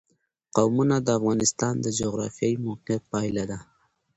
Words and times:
قومونه 0.55 0.95
د 1.01 1.07
افغانستان 1.19 1.73
د 1.81 1.87
جغرافیایي 1.99 2.57
موقیعت 2.67 3.03
پایله 3.11 3.43
ده. 3.51 3.59